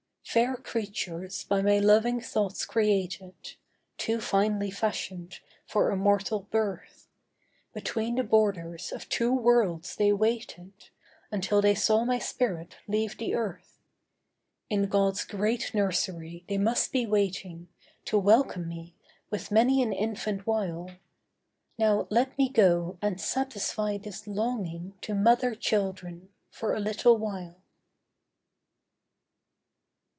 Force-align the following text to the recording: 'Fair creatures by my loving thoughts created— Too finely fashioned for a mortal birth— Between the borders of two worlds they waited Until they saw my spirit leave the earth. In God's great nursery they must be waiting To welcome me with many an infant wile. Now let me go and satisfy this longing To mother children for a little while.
'Fair 0.23 0.55
creatures 0.55 1.43
by 1.43 1.61
my 1.61 1.77
loving 1.77 2.21
thoughts 2.21 2.65
created— 2.65 3.57
Too 3.97 4.21
finely 4.21 4.71
fashioned 4.71 5.41
for 5.65 5.89
a 5.91 5.97
mortal 5.97 6.43
birth— 6.51 7.09
Between 7.73 8.15
the 8.15 8.23
borders 8.23 8.93
of 8.93 9.09
two 9.09 9.33
worlds 9.35 9.93
they 9.97 10.13
waited 10.13 10.71
Until 11.33 11.61
they 11.61 11.75
saw 11.75 12.05
my 12.05 12.17
spirit 12.17 12.77
leave 12.87 13.17
the 13.17 13.35
earth. 13.35 13.81
In 14.69 14.87
God's 14.87 15.25
great 15.25 15.73
nursery 15.73 16.45
they 16.47 16.57
must 16.57 16.93
be 16.93 17.05
waiting 17.05 17.67
To 18.05 18.17
welcome 18.17 18.69
me 18.69 18.95
with 19.29 19.51
many 19.51 19.81
an 19.83 19.91
infant 19.91 20.47
wile. 20.47 20.91
Now 21.77 22.07
let 22.09 22.37
me 22.37 22.47
go 22.47 22.97
and 23.01 23.19
satisfy 23.19 23.97
this 23.97 24.25
longing 24.27 24.93
To 25.01 25.13
mother 25.13 25.55
children 25.55 26.29
for 26.49 26.73
a 26.73 26.79
little 26.79 27.17
while. 27.17 27.57